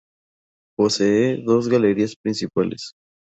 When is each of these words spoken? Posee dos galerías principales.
Posee 0.75 1.43
dos 1.43 1.69
galerías 1.69 2.15
principales. 2.19 2.93